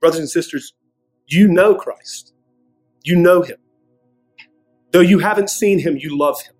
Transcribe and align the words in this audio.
Brothers 0.00 0.20
and 0.20 0.30
sisters, 0.30 0.72
you 1.26 1.46
know 1.48 1.74
Christ. 1.74 2.32
You 3.04 3.16
know 3.16 3.42
him. 3.42 3.58
Though 4.92 5.00
you 5.00 5.20
haven't 5.20 5.50
seen 5.50 5.78
him, 5.78 5.96
you 5.96 6.16
love 6.16 6.42
him. 6.42 6.54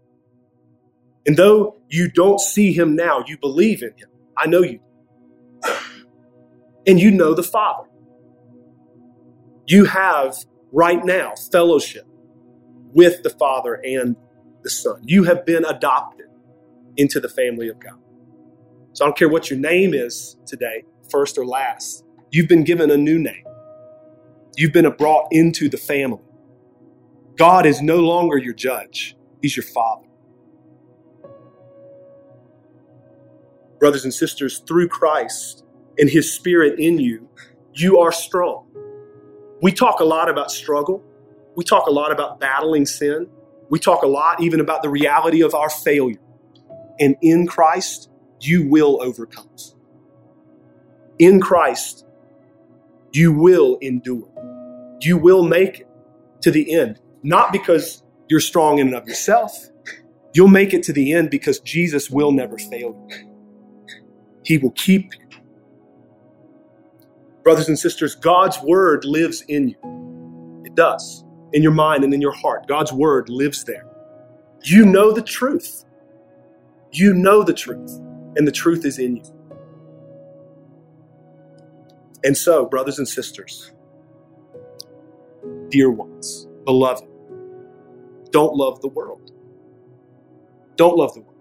And 1.26 1.36
though 1.36 1.76
you 1.88 2.10
don't 2.10 2.40
see 2.40 2.72
him 2.72 2.96
now, 2.96 3.24
you 3.26 3.36
believe 3.38 3.82
in 3.82 3.90
him. 3.96 4.08
I 4.36 4.46
know 4.46 4.62
you. 4.62 4.80
And 6.86 7.00
you 7.00 7.10
know 7.10 7.34
the 7.34 7.42
Father. 7.42 7.88
You 9.66 9.84
have 9.84 10.36
right 10.72 11.04
now 11.04 11.34
fellowship 11.52 12.06
with 12.92 13.22
the 13.22 13.30
Father 13.30 13.74
and 13.84 14.16
the 14.62 14.70
Son. 14.70 15.02
You 15.04 15.24
have 15.24 15.44
been 15.44 15.64
adopted 15.64 16.26
into 16.96 17.20
the 17.20 17.28
family 17.28 17.68
of 17.68 17.78
God. 17.78 17.98
So 18.92 19.04
I 19.04 19.08
don't 19.08 19.16
care 19.16 19.28
what 19.28 19.50
your 19.50 19.58
name 19.58 19.94
is 19.94 20.36
today, 20.46 20.84
first 21.10 21.38
or 21.38 21.46
last. 21.46 22.04
You've 22.30 22.48
been 22.48 22.64
given 22.64 22.90
a 22.90 22.96
new 22.96 23.18
name. 23.18 23.44
You've 24.56 24.72
been 24.72 24.90
brought 24.92 25.28
into 25.32 25.68
the 25.68 25.78
family. 25.78 26.22
God 27.36 27.66
is 27.66 27.82
no 27.82 27.98
longer 27.98 28.38
your 28.38 28.54
judge, 28.54 29.16
He's 29.42 29.56
your 29.56 29.64
Father. 29.64 30.06
Brothers 33.78 34.04
and 34.04 34.14
sisters, 34.14 34.62
through 34.66 34.88
Christ 34.88 35.64
and 35.98 36.10
His 36.10 36.32
Spirit 36.32 36.78
in 36.78 36.98
you, 36.98 37.28
you 37.74 37.98
are 37.98 38.12
strong. 38.12 38.66
We 39.62 39.72
talk 39.72 40.00
a 40.00 40.04
lot 40.04 40.28
about 40.28 40.50
struggle. 40.50 41.04
We 41.56 41.64
talk 41.64 41.86
a 41.86 41.92
lot 41.92 42.12
about 42.12 42.40
battling 42.40 42.86
sin. 42.86 43.28
We 43.70 43.78
talk 43.78 44.02
a 44.02 44.08
lot 44.08 44.42
even 44.42 44.60
about 44.60 44.82
the 44.82 44.90
reality 44.90 45.42
of 45.42 45.54
our 45.54 45.70
failure. 45.70 46.20
And 47.00 47.16
in 47.22 47.46
Christ, 47.46 48.10
you 48.40 48.68
will 48.68 49.02
overcome. 49.02 49.48
In 51.18 51.40
Christ, 51.40 52.06
you 53.12 53.32
will 53.32 53.78
endure. 53.80 54.28
You 55.00 55.16
will 55.16 55.42
make 55.42 55.80
it 55.80 55.88
to 56.42 56.50
the 56.50 56.72
end, 56.74 57.00
not 57.22 57.52
because 57.52 58.02
you're 58.28 58.40
strong 58.40 58.78
in 58.78 58.88
and 58.88 58.96
of 58.96 59.06
yourself. 59.06 59.52
You'll 60.32 60.48
make 60.48 60.72
it 60.74 60.82
to 60.84 60.92
the 60.92 61.12
end 61.12 61.30
because 61.30 61.58
Jesus 61.60 62.10
will 62.10 62.32
never 62.32 62.56
fail 62.58 63.06
you. 63.08 63.30
He 64.44 64.58
will 64.58 64.70
keep 64.72 65.12
you. 65.12 65.38
Brothers 67.42 67.68
and 67.68 67.78
sisters, 67.78 68.14
God's 68.14 68.60
word 68.62 69.04
lives 69.04 69.42
in 69.48 69.70
you. 69.70 70.62
It 70.64 70.74
does. 70.74 71.24
In 71.52 71.62
your 71.62 71.72
mind 71.72 72.04
and 72.04 72.14
in 72.14 72.20
your 72.20 72.32
heart. 72.32 72.68
God's 72.68 72.92
word 72.92 73.28
lives 73.28 73.64
there. 73.64 73.86
You 74.62 74.84
know 74.84 75.10
the 75.12 75.22
truth. 75.22 75.84
You 76.92 77.14
know 77.14 77.42
the 77.42 77.54
truth, 77.54 77.90
and 78.36 78.46
the 78.46 78.52
truth 78.52 78.84
is 78.84 78.98
in 78.98 79.16
you. 79.16 79.39
And 82.24 82.36
so, 82.36 82.66
brothers 82.66 82.98
and 82.98 83.08
sisters, 83.08 83.72
dear 85.70 85.90
ones, 85.90 86.48
beloved, 86.64 87.04
don't 88.30 88.56
love 88.56 88.80
the 88.82 88.88
world. 88.88 89.32
Don't 90.76 90.96
love 90.96 91.14
the 91.14 91.20
world. 91.20 91.36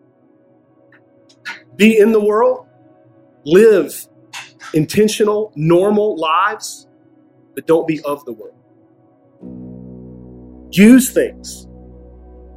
Be 1.75 1.97
in 1.97 2.11
the 2.11 2.23
world, 2.23 2.67
live 3.45 4.07
intentional, 4.73 5.51
normal 5.55 6.17
lives, 6.17 6.87
but 7.55 7.67
don't 7.67 7.87
be 7.87 8.01
of 8.03 8.25
the 8.25 8.33
world. 8.33 8.55
Use 10.71 11.11
things 11.11 11.67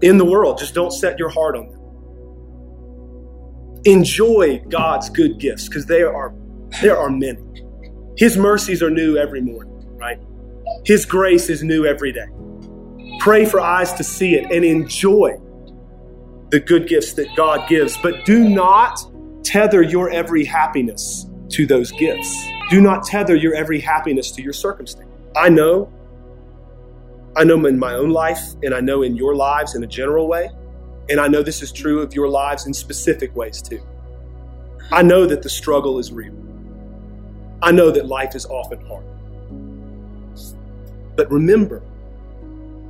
in 0.03 0.19
the 0.19 0.25
world, 0.25 0.59
just 0.59 0.75
don't 0.75 0.93
set 0.93 1.19
your 1.19 1.31
heart 1.31 1.57
on 1.57 1.71
them. 1.71 1.81
Enjoy 3.85 4.63
God's 4.69 5.11
good 5.11 5.39
gifts 5.39 5.69
because 5.69 5.87
there 5.87 6.15
are 6.15 6.35
there 6.83 6.99
are 6.99 7.11
many. 7.11 7.41
His 8.17 8.37
mercies 8.37 8.83
are 8.83 8.91
new 8.91 9.17
every 9.17 9.41
morning, 9.41 9.97
right? 9.97 10.19
His 10.85 11.05
grace 11.05 11.49
is 11.49 11.63
new 11.63 11.87
every 11.87 12.13
day. 12.13 12.27
Pray 13.21 13.45
for 13.45 13.61
eyes 13.61 13.93
to 13.95 14.05
see 14.05 14.35
it 14.35 14.51
and 14.51 14.65
enjoy 14.65 15.39
the 16.51 16.61
good 16.61 16.87
gifts 16.87 17.15
that 17.15 17.29
God 17.37 17.69
gives, 17.69 17.97
but 17.99 18.25
do 18.25 18.49
not 18.49 18.99
tether 19.43 19.83
your 19.83 20.11
every 20.11 20.45
happiness 20.45 21.27
to 21.51 21.67
those 21.67 21.91
gifts. 21.93 22.47
Do 22.69 22.81
not 22.81 23.05
tether 23.05 23.35
your 23.35 23.55
every 23.55 23.81
happiness 23.81 24.31
to 24.33 24.43
your 24.43 24.53
circumstance. 24.53 25.09
I 25.35 25.49
know, 25.49 25.91
I 27.37 27.45
know 27.45 27.65
in 27.65 27.79
my 27.79 27.95
own 27.95 28.11
life, 28.11 28.41
and 28.63 28.75
I 28.75 28.81
know 28.81 29.03
in 29.03 29.17
your 29.17 29.35
lives 29.35 29.75
in 29.75 29.83
a 29.83 29.87
general 29.87 30.29
way, 30.29 30.51
and 31.09 31.19
I 31.19 31.29
know 31.29 31.43
this 31.43 31.63
is 31.63 31.73
true 31.73 32.01
of 32.01 32.15
your 32.15 32.29
lives 32.29 32.67
in 32.67 32.75
specific 32.75 33.35
ways 33.35 33.63
too. 33.63 33.81
I 34.91 35.03
know 35.03 35.25
that 35.27 35.43
the 35.43 35.49
struggle 35.49 35.99
is 35.99 36.13
real. 36.13 36.35
I 37.63 37.71
know 37.71 37.91
that 37.93 38.07
life 38.07 38.35
is 38.35 38.45
often 38.47 38.85
hard. 38.87 39.05
But 41.15 41.31
remember, 41.31 41.83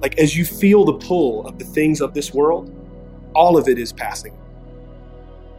like 0.00 0.18
as 0.18 0.36
you 0.36 0.44
feel 0.44 0.84
the 0.84 0.94
pull 0.94 1.46
of 1.46 1.58
the 1.58 1.64
things 1.64 2.00
of 2.00 2.14
this 2.14 2.32
world, 2.32 2.74
all 3.34 3.56
of 3.56 3.68
it 3.68 3.78
is 3.78 3.92
passing. 3.92 4.36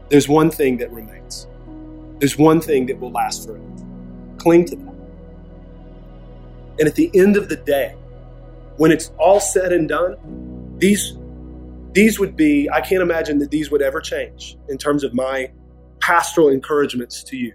There's 0.10 0.28
one 0.28 0.50
thing 0.50 0.78
that 0.78 0.92
remains. 0.92 1.48
There's 2.20 2.38
one 2.38 2.60
thing 2.60 2.88
that 2.88 3.00
will 3.00 3.12
last 3.12 3.46
forever. 3.46 3.64
Cling 4.38 4.66
to 4.66 4.76
that. 4.78 4.94
And 6.80 6.88
at 6.88 6.96
the 6.96 7.12
end 7.14 7.38
of 7.38 7.50
the 7.50 7.56
day, 7.56 7.96
when 8.78 8.92
it's 8.92 9.12
all 9.20 9.40
said 9.40 9.72
and 9.72 9.88
done, 9.88 10.18
these 10.80 11.18
these 11.92 12.20
would 12.20 12.36
be, 12.36 12.68
I 12.72 12.82
can't 12.82 13.04
imagine 13.04 13.38
that 13.38 13.52
these 13.52 13.70
would 13.70 13.84
ever 13.84 14.02
change 14.02 14.58
in 14.68 14.80
terms 14.80 15.04
of 15.04 15.14
my 15.14 15.52
pastoral 16.00 16.50
encouragements 16.50 17.24
to 17.26 17.38
you. 17.38 17.54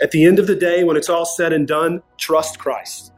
At 0.00 0.10
the 0.10 0.24
end 0.24 0.38
of 0.38 0.46
the 0.46 0.54
day, 0.54 0.84
when 0.84 0.96
it's 0.96 1.08
all 1.08 1.26
said 1.26 1.52
and 1.52 1.66
done, 1.66 2.02
trust 2.16 2.58
Christ. 2.58 3.12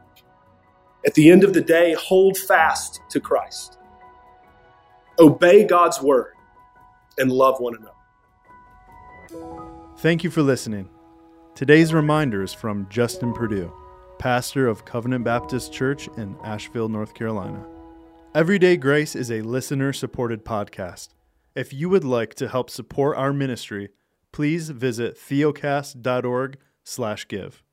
At 1.05 1.13
the 1.13 1.29
end 1.29 1.43
of 1.43 1.53
the 1.53 1.61
day, 1.61 1.93
hold 1.93 2.37
fast 2.37 3.01
to 3.09 3.19
Christ. 3.19 3.77
Obey 5.19 5.63
God's 5.63 6.01
word 6.01 6.33
and 7.17 7.31
love 7.31 7.59
one 7.59 7.75
another. 7.75 7.91
Thank 9.97 10.23
you 10.23 10.31
for 10.31 10.41
listening. 10.41 10.89
Today's 11.53 11.93
reminder 11.93 12.41
is 12.41 12.53
from 12.53 12.87
Justin 12.89 13.33
Perdue, 13.33 13.71
pastor 14.17 14.67
of 14.67 14.85
Covenant 14.85 15.23
Baptist 15.23 15.71
Church 15.73 16.07
in 16.17 16.35
Asheville, 16.43 16.89
North 16.89 17.13
Carolina. 17.13 17.65
Everyday 18.33 18.77
Grace 18.77 19.15
is 19.15 19.29
a 19.29 19.41
listener 19.41 19.93
supported 19.93 20.45
podcast. 20.45 21.09
If 21.53 21.73
you 21.73 21.89
would 21.89 22.05
like 22.05 22.33
to 22.35 22.47
help 22.47 22.69
support 22.69 23.17
our 23.17 23.33
ministry, 23.33 23.89
please 24.31 24.69
visit 24.69 25.17
theocast.org/give. 25.17 27.63